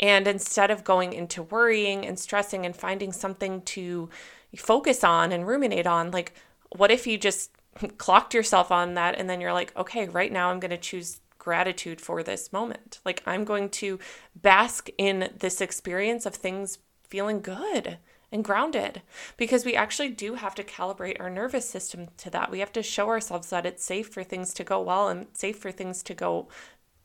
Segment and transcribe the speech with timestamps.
[0.00, 4.08] And instead of going into worrying and stressing and finding something to
[4.56, 6.34] focus on and ruminate on, like,
[6.74, 7.50] what if you just
[7.98, 11.20] clocked yourself on that and then you're like, okay, right now I'm going to choose
[11.38, 13.00] gratitude for this moment.
[13.04, 13.98] Like, I'm going to
[14.34, 16.78] bask in this experience of things
[17.08, 17.98] feeling good
[18.32, 19.02] and grounded
[19.36, 22.50] because we actually do have to calibrate our nervous system to that.
[22.50, 25.58] We have to show ourselves that it's safe for things to go well and safe
[25.58, 26.48] for things to go,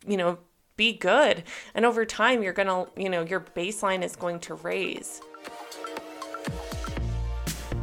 [0.08, 0.38] you know,
[0.78, 1.44] be good.
[1.74, 5.22] And over time, you're going to, you know, your baseline is going to raise.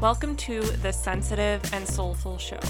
[0.00, 2.60] Welcome to the Sensitive and Soulful Show.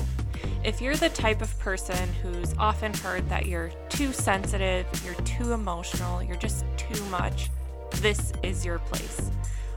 [0.62, 5.52] If you're the type of person who's often heard that you're too sensitive, you're too
[5.52, 7.50] emotional, you're just too much,
[7.96, 9.30] this is your place.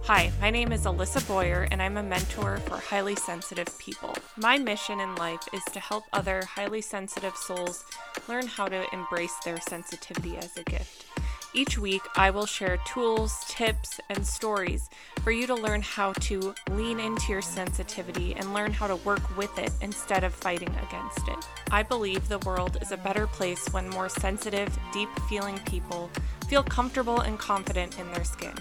[0.08, 4.13] Hi, my name is Alissa Boyer, and I'm a mentor for highly sensitive people.
[4.38, 7.84] My mission in life is to help other highly sensitive souls
[8.30, 11.08] learn how to embrace their sensitivity as a gift.
[11.55, 14.91] Each week, I will share tools, tips, and stories
[15.23, 19.35] for you to learn how to lean into your sensitivity and learn how to work
[19.35, 21.48] with it instead of fighting against it.
[21.72, 26.12] I believe the world is a better place when more sensitive, deep feeling people
[26.48, 28.54] feel comfortable and confident in their skin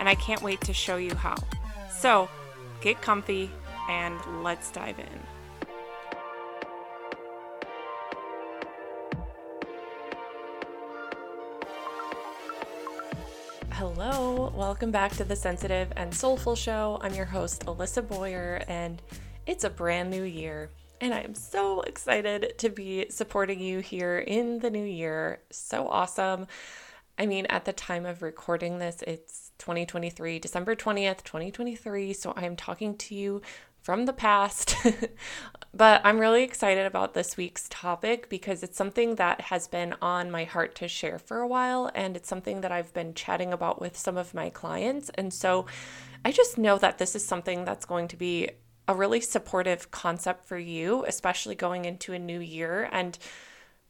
[0.00, 1.36] and I can't wait to show you how.
[1.90, 2.28] So,
[2.80, 3.50] get comfy
[3.88, 5.20] and let's dive in.
[13.72, 16.98] Hello, welcome back to the Sensitive and Soulful Show.
[17.02, 19.00] I'm your host, Alissa Boyer, and
[19.46, 20.70] it's a brand new year.
[21.02, 25.40] And I am so excited to be supporting you here in the new year.
[25.50, 26.46] So awesome.
[27.18, 32.12] I mean, at the time of recording this, it's 2023, December 20th, 2023.
[32.14, 33.42] So I'm talking to you
[33.82, 34.74] from the past.
[35.74, 40.30] but I'm really excited about this week's topic because it's something that has been on
[40.30, 41.90] my heart to share for a while.
[41.94, 45.10] And it's something that I've been chatting about with some of my clients.
[45.14, 45.66] And so
[46.24, 48.50] I just know that this is something that's going to be
[48.88, 52.88] a really supportive concept for you, especially going into a new year.
[52.92, 53.16] And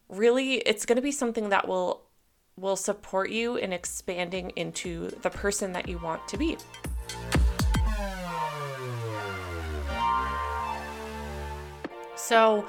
[0.09, 2.03] really, it's going to be something that will
[2.61, 6.57] will support you in expanding into the person that you want to be.
[12.15, 12.67] So,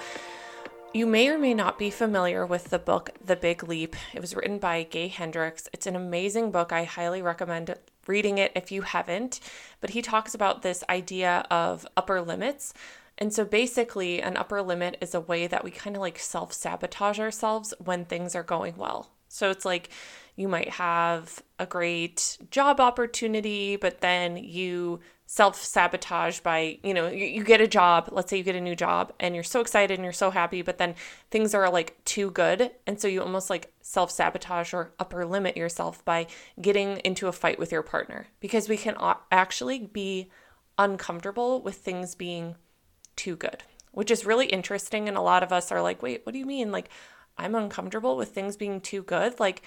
[0.94, 3.96] you may or may not be familiar with the book The Big Leap.
[4.12, 5.68] It was written by Gay Hendricks.
[5.72, 6.72] It's an amazing book.
[6.72, 7.74] I highly recommend
[8.06, 9.40] reading it if you haven't.
[9.80, 12.74] But he talks about this idea of upper limits.
[13.18, 16.52] And so basically, an upper limit is a way that we kind of like self
[16.52, 19.10] sabotage ourselves when things are going well.
[19.32, 19.88] So it's like
[20.36, 27.08] you might have a great job opportunity, but then you self sabotage by, you know,
[27.08, 28.10] you, you, get a job.
[28.12, 30.60] Let's say you get a new job and you're so excited and you're so happy,
[30.60, 30.94] but then
[31.30, 32.70] things are like too good.
[32.86, 36.26] And so you almost like self sabotage or upper limit yourself by
[36.60, 38.96] getting into a fight with your partner because we can
[39.30, 40.30] actually be
[40.78, 42.56] uncomfortable with things being
[43.16, 43.62] too good,
[43.92, 45.08] which is really interesting.
[45.08, 46.70] And a lot of us are like, wait, what do you mean?
[46.70, 46.90] Like,
[47.38, 49.40] I'm uncomfortable with things being too good.
[49.40, 49.62] Like,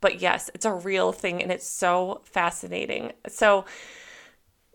[0.00, 3.12] but yes, it's a real thing and it's so fascinating.
[3.28, 3.64] So,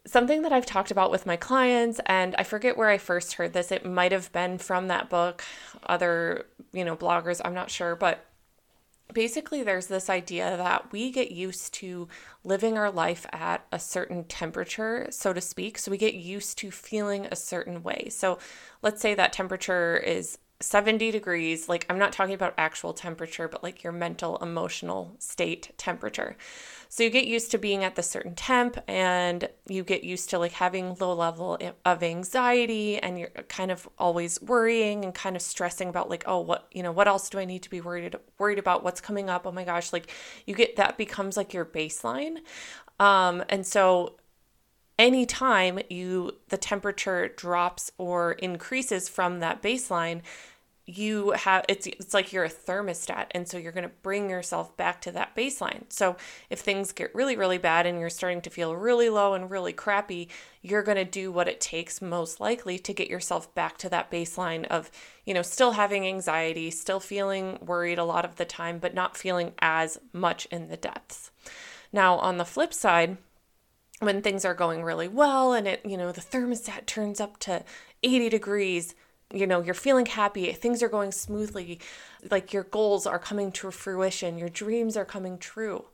[0.06, 3.52] something that I've talked about with my clients, and I forget where I first heard
[3.52, 3.72] this.
[3.72, 5.44] It might have been from that book,
[5.86, 8.26] other, you know, bloggers, I'm not sure, but
[9.14, 12.08] basically there's this idea that we get used to
[12.44, 15.78] living our life at a certain temperature, so to speak.
[15.78, 18.08] So we get used to feeling a certain way.
[18.10, 18.40] So
[18.82, 23.64] let's say that temperature is 70 degrees, like I'm not talking about actual temperature, but
[23.64, 26.36] like your mental, emotional state temperature.
[26.90, 30.40] So you get used to being at the certain temp and you get used to
[30.40, 35.42] like having low level of anxiety and you're kind of always worrying and kind of
[35.42, 38.16] stressing about like, oh, what, you know, what else do I need to be worried
[38.40, 38.84] worried about?
[38.84, 39.46] What's coming up?
[39.46, 40.12] Oh my gosh, like
[40.46, 42.38] you get that becomes like your baseline.
[43.00, 44.16] Um and so
[45.00, 50.22] anytime you the temperature drops or increases from that baseline
[50.90, 54.76] you have it's it's like you're a thermostat and so you're going to bring yourself
[54.78, 55.84] back to that baseline.
[55.90, 56.16] So
[56.50, 59.74] if things get really really bad and you're starting to feel really low and really
[59.74, 60.30] crappy,
[60.62, 64.10] you're going to do what it takes most likely to get yourself back to that
[64.10, 64.90] baseline of,
[65.26, 69.18] you know, still having anxiety, still feeling worried a lot of the time but not
[69.18, 71.32] feeling as much in the depths.
[71.92, 73.18] Now, on the flip side,
[74.00, 77.64] when things are going really well and it, you know, the thermostat turns up to
[78.04, 78.96] 80 degrees,
[79.34, 81.80] you know, you're feeling happy, things are going smoothly,
[82.30, 85.86] like your goals are coming to fruition, your dreams are coming true.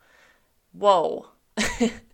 [0.73, 1.27] Whoa.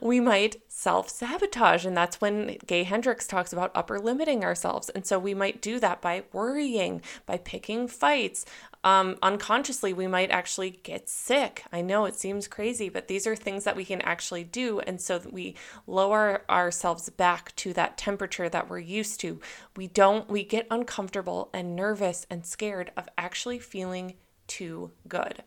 [0.00, 1.84] we might self sabotage.
[1.84, 4.88] And that's when Gay Hendricks talks about upper limiting ourselves.
[4.90, 8.44] And so we might do that by worrying, by picking fights.
[8.84, 11.64] Um, unconsciously, we might actually get sick.
[11.72, 14.80] I know it seems crazy, but these are things that we can actually do.
[14.80, 15.54] And so that we
[15.86, 19.40] lower ourselves back to that temperature that we're used to.
[19.76, 24.14] We don't, we get uncomfortable and nervous and scared of actually feeling
[24.48, 25.44] too good.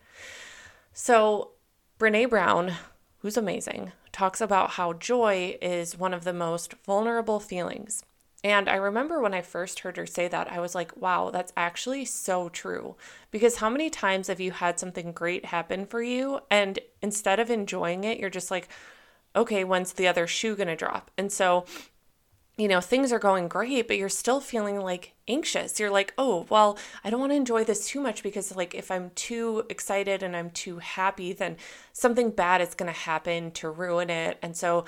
[0.94, 1.52] So,
[2.00, 2.74] Brene Brown,
[3.20, 8.02] who's amazing, talks about how joy is one of the most vulnerable feelings.
[8.46, 11.52] And I remember when I first heard her say that, I was like, wow, that's
[11.58, 12.96] actually so true.
[13.30, 16.40] Because how many times have you had something great happen for you?
[16.50, 18.70] And instead of enjoying it, you're just like,
[19.36, 21.12] okay, when's the other shoe to drop?
[21.18, 21.66] And so
[22.58, 25.80] you know, things are going great, but you're still feeling like anxious.
[25.80, 28.90] You're like, oh, well, I don't want to enjoy this too much because, like, if
[28.90, 31.58] I'm too excited and I'm too happy, then
[31.92, 34.38] something bad is going to happen to ruin it.
[34.42, 34.86] And so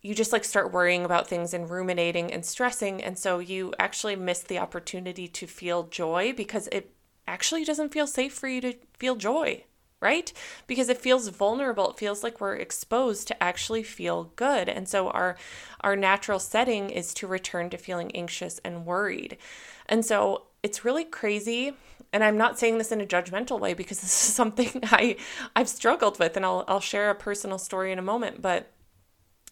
[0.00, 3.02] you just like start worrying about things and ruminating and stressing.
[3.02, 6.92] And so you actually miss the opportunity to feel joy because it
[7.26, 9.64] actually doesn't feel safe for you to feel joy
[10.00, 10.32] right?
[10.66, 11.90] Because it feels vulnerable.
[11.90, 14.68] It feels like we're exposed to actually feel good.
[14.68, 15.36] And so our
[15.80, 19.38] our natural setting is to return to feeling anxious and worried.
[19.86, 21.74] And so it's really crazy
[22.12, 25.16] and I'm not saying this in a judgmental way because this is something I
[25.54, 28.70] I've struggled with and I'll I'll share a personal story in a moment, but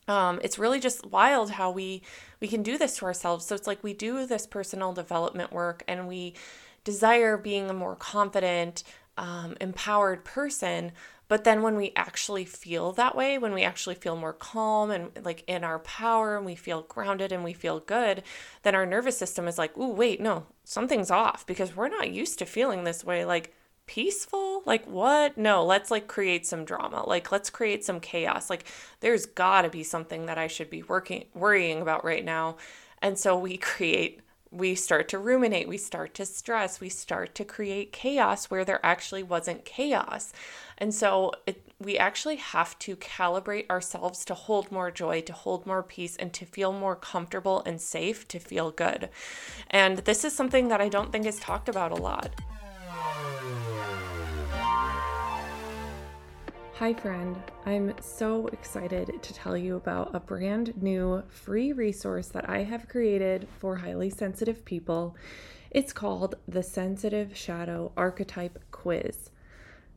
[0.09, 2.03] um, it's really just wild how we
[2.41, 3.47] we can do this to ourselves.
[3.47, 6.35] So it's like we do this personal development work and we
[6.85, 8.85] desire being a more confident,
[9.17, 10.93] um, empowered person.
[11.29, 15.11] But then when we actually feel that way, when we actually feel more calm and
[15.25, 18.23] like in our power and we feel grounded and we feel good,
[18.63, 22.39] then our nervous system is like, ooh, wait, no, something's off because we're not used
[22.39, 23.25] to feeling this way.
[23.25, 23.53] Like,
[23.87, 24.63] peaceful?
[24.67, 25.37] Like, what?
[25.39, 27.05] No, let's like create some drama.
[27.07, 28.51] Like, let's create some chaos.
[28.51, 28.67] Like,
[29.01, 32.57] there's gotta be something that I should be working, worrying about right now.
[33.03, 34.21] And so we create
[34.51, 38.85] we start to ruminate, we start to stress, we start to create chaos where there
[38.85, 40.33] actually wasn't chaos.
[40.79, 45.67] And so it, we actually have to calibrate ourselves to hold more joy, to hold
[45.67, 49.09] more peace, and to feel more comfortable and safe to feel good.
[49.71, 52.31] And this is something that I don't think is talked about a lot.
[56.79, 57.43] Hi, friend.
[57.65, 62.87] I'm so excited to tell you about a brand new free resource that I have
[62.87, 65.17] created for highly sensitive people.
[65.71, 69.31] It's called the Sensitive Shadow Archetype Quiz.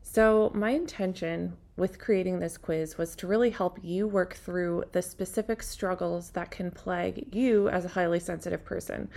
[0.00, 5.02] So, my intention with creating this quiz was to really help you work through the
[5.02, 9.10] specific struggles that can plague you as a highly sensitive person.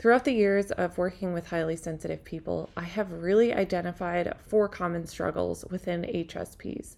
[0.00, 5.06] Throughout the years of working with highly sensitive people, I have really identified four common
[5.06, 6.96] struggles within HSPs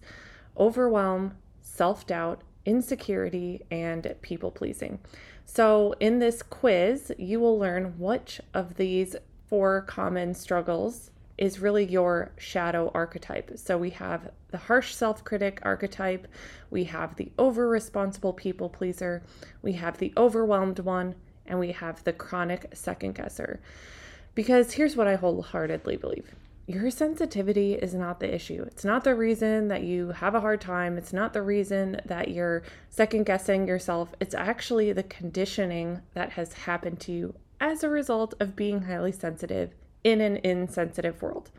[0.57, 4.99] overwhelm, self doubt, insecurity, and people pleasing.
[5.43, 9.17] So, in this quiz, you will learn which of these
[9.47, 13.51] four common struggles is really your shadow archetype.
[13.57, 16.25] So, we have the harsh self critic archetype,
[16.69, 19.23] we have the over responsible people pleaser,
[19.61, 21.15] we have the overwhelmed one,
[21.45, 23.59] and we have the chronic second guesser.
[24.35, 26.35] Because here's what I wholeheartedly believe
[26.65, 28.63] your sensitivity is not the issue.
[28.65, 30.97] It's not the reason that you have a hard time.
[30.97, 34.15] It's not the reason that you're second guessing yourself.
[34.21, 39.11] It's actually the conditioning that has happened to you as a result of being highly
[39.11, 39.73] sensitive
[40.05, 41.51] in an insensitive world.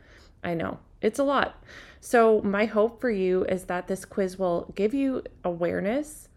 [0.42, 1.62] I know it's a lot.
[2.00, 6.28] So, my hope for you is that this quiz will give you awareness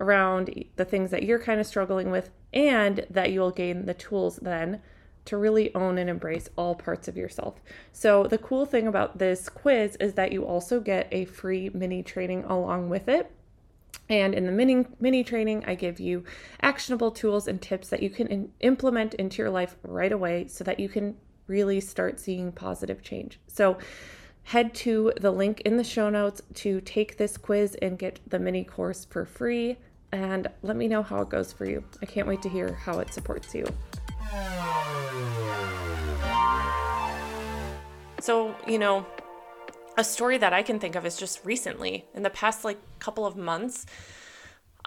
[0.00, 4.38] around the things that you're kind of struggling with and that you'll gain the tools
[4.40, 4.80] then
[5.26, 7.60] to really own and embrace all parts of yourself.
[7.92, 12.02] So, the cool thing about this quiz is that you also get a free mini
[12.02, 13.30] training along with it.
[14.08, 16.24] And in the mini mini training, I give you
[16.62, 20.64] actionable tools and tips that you can in- implement into your life right away so
[20.64, 21.16] that you can
[21.48, 23.38] really start seeing positive change.
[23.48, 23.76] So,
[24.44, 28.38] head to the link in the show notes to take this quiz and get the
[28.38, 29.76] mini course for free
[30.12, 31.84] and let me know how it goes for you.
[32.02, 33.66] I can't wait to hear how it supports you.
[38.20, 39.06] So, you know,
[39.96, 43.26] a story that I can think of is just recently, in the past like couple
[43.26, 43.86] of months,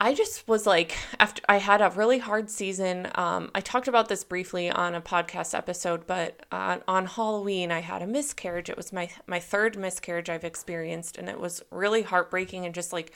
[0.02, 3.10] I just was like, after I had a really hard season.
[3.16, 7.82] Um, I talked about this briefly on a podcast episode, but uh, on Halloween I
[7.82, 8.70] had a miscarriage.
[8.70, 12.94] It was my my third miscarriage I've experienced, and it was really heartbreaking and just
[12.94, 13.14] like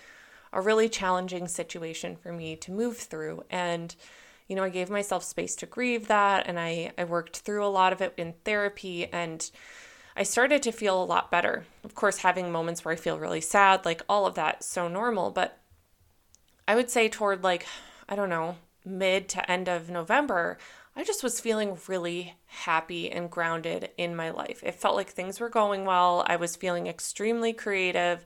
[0.54, 3.44] a really challenging situation for me to move through.
[3.50, 3.96] And,
[4.48, 7.68] you know, I gave myself space to grieve that and I, I worked through a
[7.68, 9.50] lot of it in therapy and
[10.16, 11.66] I started to feel a lot better.
[11.84, 15.32] Of course, having moments where I feel really sad, like all of that, so normal.
[15.32, 15.58] But
[16.68, 17.66] I would say toward like,
[18.08, 20.60] I don't know, mid to end of November,
[20.96, 24.62] I just was feeling really happy and grounded in my life.
[24.64, 26.24] It felt like things were going well.
[26.28, 28.24] I was feeling extremely creative.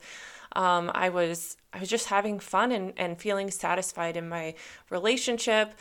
[0.54, 4.54] Um, I was I was just having fun and, and feeling satisfied in my
[4.90, 5.74] relationship.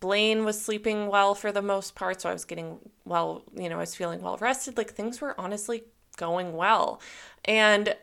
[0.00, 3.76] Blaine was sleeping well for the most part, so I was getting well, you know,
[3.76, 4.76] I was feeling well rested.
[4.76, 5.84] Like things were honestly
[6.16, 7.00] going well.
[7.44, 7.96] And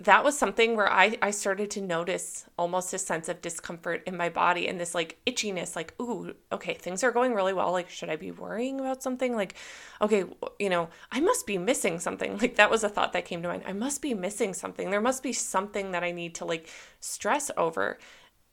[0.00, 4.16] that was something where I, I started to notice almost a sense of discomfort in
[4.16, 7.70] my body and this like itchiness, like, ooh, okay, things are going really well.
[7.70, 9.36] Like, should I be worrying about something?
[9.36, 9.54] Like,
[10.00, 10.24] okay,
[10.58, 12.38] you know, I must be missing something.
[12.38, 13.64] Like, that was a thought that came to mind.
[13.66, 14.90] I must be missing something.
[14.90, 16.68] There must be something that I need to like
[17.00, 17.98] stress over.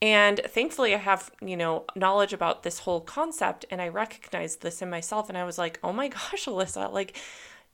[0.02, 4.82] And thankfully, I have, you know, knowledge about this whole concept and I recognized this
[4.82, 5.30] in myself.
[5.30, 7.16] And I was like, oh my gosh, Alissa, like,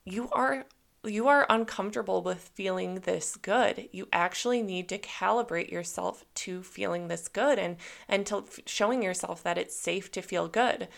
[0.05, 0.67] you are
[1.07, 7.09] you are uncomfortable with feeling this good you actually need to calibrate yourself to feeling
[7.09, 7.77] this good and
[8.09, 10.89] and to showing yourself that it's safe to feel good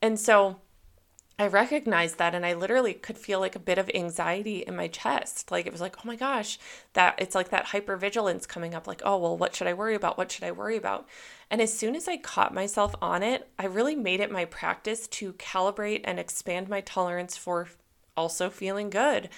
[0.00, 0.60] and so
[1.38, 4.86] I recognized that and I literally could feel like a bit of anxiety in my
[4.86, 5.50] chest.
[5.50, 6.58] Like it was like, oh my gosh,
[6.92, 10.18] that it's like that hypervigilance coming up, like, oh, well, what should I worry about?
[10.18, 11.08] What should I worry about?
[11.50, 15.08] And as soon as I caught myself on it, I really made it my practice
[15.08, 17.68] to calibrate and expand my tolerance for
[18.16, 19.28] also feeling good.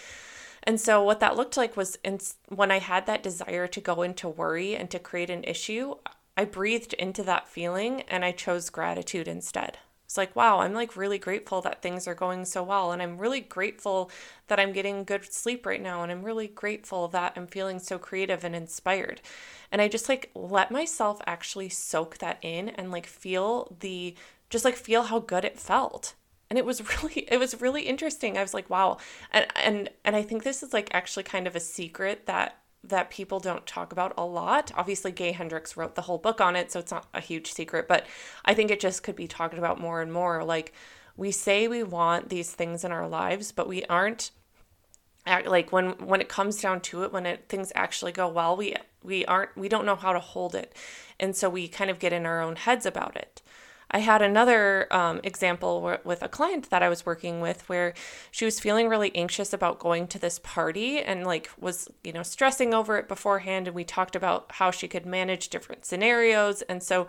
[0.62, 4.02] And so, what that looked like was in, when I had that desire to go
[4.02, 5.96] into worry and to create an issue,
[6.36, 9.78] I breathed into that feeling and I chose gratitude instead.
[10.04, 12.92] It's like, wow, I'm like really grateful that things are going so well.
[12.92, 14.10] And I'm really grateful
[14.48, 16.02] that I'm getting good sleep right now.
[16.02, 19.20] And I'm really grateful that I'm feeling so creative and inspired.
[19.72, 24.14] And I just like let myself actually soak that in and like feel the,
[24.50, 26.14] just like feel how good it felt
[26.50, 28.36] and it was really it was really interesting.
[28.36, 28.98] I was like wow.
[29.30, 33.08] And and and i think this is like actually kind of a secret that that
[33.08, 34.70] people don't talk about a lot.
[34.74, 37.88] Obviously Gay Hendricks wrote the whole book on it so it's not a huge secret
[37.88, 38.06] but
[38.44, 40.44] i think it just could be talked about more and more.
[40.44, 40.72] Like
[41.16, 44.30] we say we want these things in our lives but we aren't
[45.46, 48.74] like when when it comes down to it when it things actually go well we
[49.04, 50.74] we aren't we don't know how to hold it.
[51.20, 53.42] And so we kind of get in our own heads about it
[53.94, 57.94] I had another um, example with a client that I was working with where
[58.32, 62.24] she was feeling really anxious about going to this party and like was, you know,
[62.24, 63.68] stressing over it beforehand.
[63.68, 66.62] And we talked about how she could manage different scenarios.
[66.62, 67.06] And so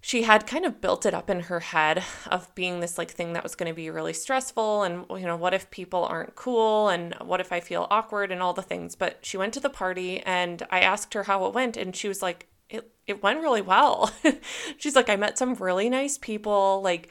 [0.00, 3.34] she had kind of built it up in her head of being this like thing
[3.34, 6.88] that was going to be really stressful and you know what if people aren't cool
[6.88, 9.68] and what if i feel awkward and all the things but she went to the
[9.68, 13.40] party and i asked her how it went and she was like it it went
[13.40, 14.12] really well.
[14.78, 16.80] she's like, I met some really nice people.
[16.82, 17.08] Like,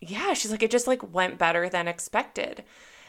[0.00, 2.64] yeah, she's like, it just like went better than expected.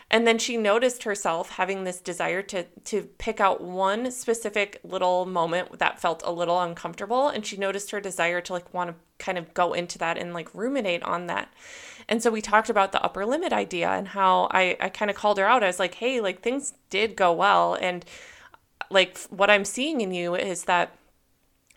[0.10, 5.26] And then she noticed herself having this desire to to pick out one specific little
[5.26, 7.30] moment that felt a little uncomfortable.
[7.30, 10.34] And she noticed her desire to like want to kind of go into that and
[10.34, 11.54] like ruminate on that.
[12.10, 15.16] And so we talked about the upper limit idea and how I, I kind of
[15.16, 15.64] called her out.
[15.64, 17.76] I was like, hey, like things did go well.
[17.76, 18.04] And
[18.90, 20.94] like what I'm seeing in you is that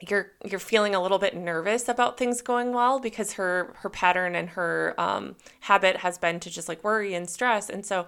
[0.01, 4.35] you're you're feeling a little bit nervous about things going well because her her pattern
[4.35, 7.71] and her um, habit has been to just like worry and stress.
[7.71, 8.07] And so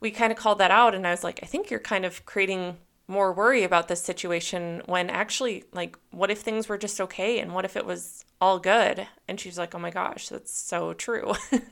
[0.00, 2.26] we kind of called that out and i was like i think you're kind of
[2.26, 2.76] creating
[3.08, 7.54] more worry about this situation when actually like what if things were just okay and
[7.54, 9.06] what if it was all good?
[9.28, 11.34] And she's like oh my gosh that's so true.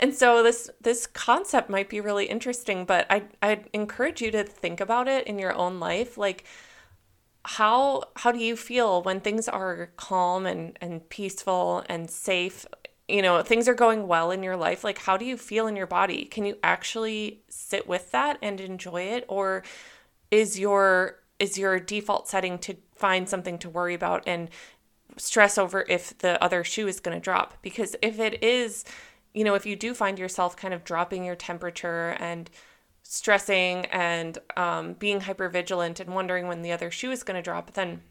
[0.00, 4.44] And so this this concept might be really interesting but i i'd encourage you to
[4.44, 6.16] think about it in your own life.
[6.16, 6.44] Like
[7.48, 12.66] how how do you feel when things are calm and and peaceful and safe?
[13.08, 15.74] You know things are going well in your life like how do you feel in
[15.74, 16.26] your body?
[16.26, 19.24] Can you actually sit with that and enjoy it?
[19.28, 19.62] Or
[20.30, 24.50] is your is your default setting to find something to worry about and
[25.16, 27.54] stress over if the other shoe is going to drop?
[27.62, 28.84] Because if it is
[29.32, 32.50] you know if you do find yourself kind of dropping your temperature and
[33.10, 37.42] stressing and um, being hyper vigilant and wondering when the other shoe is going to
[37.42, 38.02] drop, then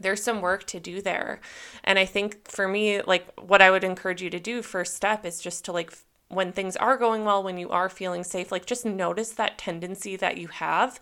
[0.00, 1.42] there's some work to do there.
[1.84, 5.26] And I think for me, like what I would encourage you to do first step
[5.26, 5.92] is just to like
[6.28, 10.16] when things are going well, when you are feeling safe, like just notice that tendency
[10.16, 10.98] that you have.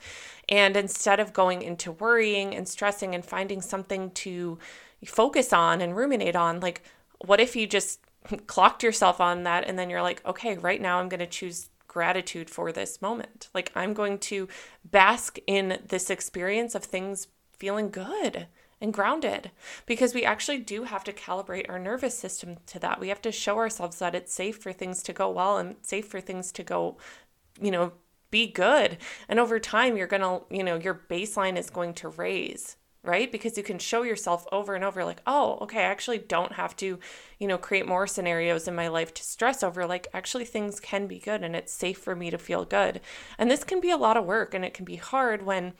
[0.48, 4.58] And instead of going into worrying and stressing and finding something to
[5.04, 6.82] focus on and ruminate on, like
[7.24, 8.00] what if you just
[8.48, 11.68] clocked yourself on that and then you're like, okay, right now I'm going to choose
[11.92, 13.48] gratitude for this moment.
[13.52, 14.48] Like, I'm going to
[14.84, 17.26] bask in this experience of things
[17.58, 18.46] feeling good
[18.80, 19.50] and grounded
[19.84, 22.98] because we actually do have to calibrate our nervous system to that.
[22.98, 26.08] We have to show ourselves that it's safe for things to go well and safe
[26.08, 26.96] for things to go,
[27.60, 27.92] you know,
[28.30, 28.96] be good.
[29.28, 33.32] And over time, you're going to, you know, your baseline is going to raise right?
[33.32, 36.76] Because you can show yourself over and over, like, oh, okay, I actually don't have
[36.76, 36.98] to,
[37.38, 39.86] you know, create more scenarios in my life to stress over.
[39.86, 43.00] Like, actually, things can be good and it's safe for me to feel good.
[43.38, 45.74] And this can be a lot of work and it can be hard when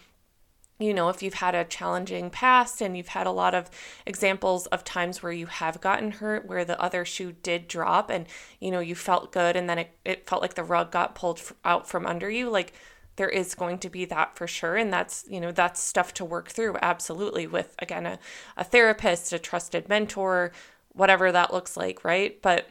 [0.83, 3.71] you know, if you've had a challenging past and you've had a lot of
[4.05, 8.27] examples of times where you have gotten hurt, where the other shoe did drop and,
[8.59, 11.41] you know, you felt good and then it, it felt like the rug got pulled
[11.65, 12.73] out from under you, like
[13.17, 14.77] there is going to be that for sure.
[14.77, 18.19] And that's you know that's stuff to work through absolutely with again a,
[18.57, 20.53] a therapist a trusted mentor
[20.95, 22.41] whatever that looks like right?
[22.43, 22.69] But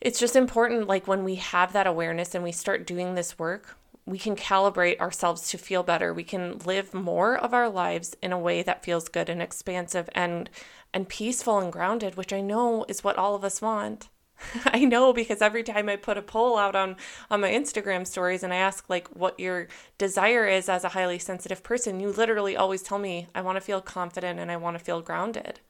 [0.00, 3.76] it's just important like when we have that awareness and we start doing this work
[4.06, 6.12] we can calibrate ourselves to feel better.
[6.12, 10.10] We can live more of our lives in a way that feels good and expansive
[10.14, 10.50] and
[10.94, 14.08] and peaceful and grounded which i know is what all of us want
[14.66, 16.96] I know because every time I put a poll out on
[17.30, 21.18] on my Instagram stories and I ask like what your desire is as a highly
[21.18, 24.78] sensitive person, you literally always tell me I want to feel confident and I want
[24.78, 25.60] to feel grounded.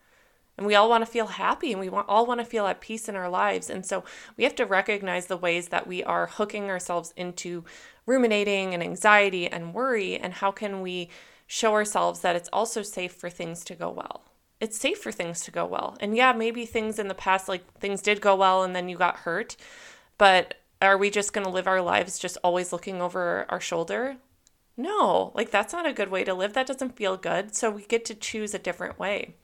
[0.56, 2.80] And we all want to feel happy and we want, all want to feel at
[2.80, 3.68] peace in our lives.
[3.68, 4.04] And so
[4.36, 7.64] we have to recognize the ways that we are hooking ourselves into
[8.06, 11.08] ruminating and anxiety and worry and how can we
[11.46, 14.22] show ourselves that it's also safe for things to go well
[14.60, 15.96] it's safe for things to go well.
[16.00, 18.96] And yeah, maybe things in the past, like things did go well and then you
[18.96, 19.56] got hurt,
[20.18, 24.16] but are we just going to live our lives just always looking over our shoulder?
[24.76, 26.52] No, like that's not a good way to live.
[26.52, 27.54] That doesn't feel good.
[27.54, 29.34] So we get to choose a different way.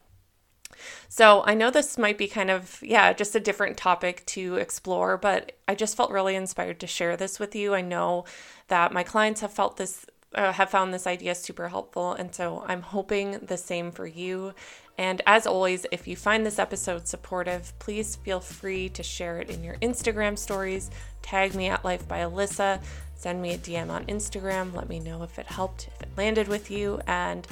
[1.08, 5.16] So I know this might be kind of, yeah, just a different topic to explore,
[5.16, 7.74] but I just felt really inspired to share this with you.
[7.74, 8.24] I know
[8.68, 12.12] that my clients have felt this uh, have found this idea super helpful.
[12.12, 14.54] And so I'm hoping the same for you.
[14.98, 19.50] And as always, if you find this episode supportive, please feel free to share it
[19.50, 20.90] in your Instagram stories.
[21.22, 22.82] Tag me at Life by Alissa.
[23.14, 24.74] Send me a DM on Instagram.
[24.74, 27.00] Let me know if it helped, if it landed with you.
[27.06, 27.46] And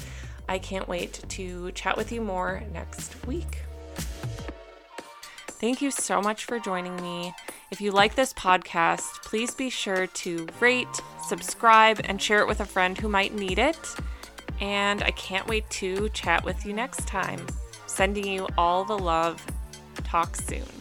[0.48, 3.60] I can't wait to chat with you more next week.
[5.60, 7.34] Thank you so much for joining me.
[7.70, 10.88] If you like this podcast, please be sure to rate,
[11.26, 13.78] subscribe, and share it with a friend who might need it.
[14.58, 17.46] And I can't wait to chat with you next time.
[17.86, 19.44] Sending you all the love.
[20.04, 20.77] Talk soon.